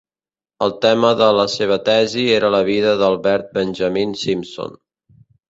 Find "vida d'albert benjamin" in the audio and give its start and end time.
2.71-4.19